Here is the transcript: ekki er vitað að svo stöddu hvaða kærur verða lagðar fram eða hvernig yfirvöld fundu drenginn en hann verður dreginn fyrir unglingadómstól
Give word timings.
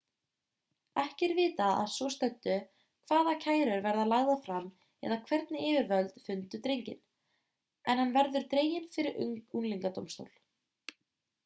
ekki 1.01 1.25
er 1.27 1.33
vitað 1.39 1.73
að 1.81 1.91
svo 1.95 2.07
stöddu 2.15 2.55
hvaða 3.11 3.35
kærur 3.43 3.83
verða 3.87 4.07
lagðar 4.13 4.41
fram 4.47 4.71
eða 5.09 5.19
hvernig 5.29 5.67
yfirvöld 5.69 6.17
fundu 6.25 6.63
drenginn 6.65 6.99
en 7.95 8.05
hann 8.05 8.19
verður 8.19 8.51
dreginn 8.57 8.91
fyrir 8.99 9.23
unglingadómstól 9.29 10.29